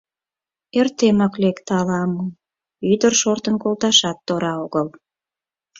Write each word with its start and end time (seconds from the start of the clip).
—Ӧртемак 0.79 1.33
лекте 1.43 1.71
ала-мо...— 1.79 2.25
ӱдыр 2.91 3.13
шортын 3.21 3.55
колташат 3.63 4.17
тора 4.27 4.53
огыл. 4.65 4.87